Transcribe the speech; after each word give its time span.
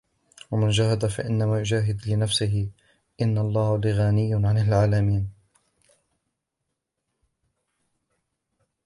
ومن 0.51 0.69
جاهد 0.69 1.05
فإنما 1.05 1.59
يجاهد 1.59 2.07
لنفسه 2.07 2.69
إن 3.21 3.37
الله 3.37 3.77
لغني 3.77 4.33
عن 4.35 4.57
العالمين 4.57 5.29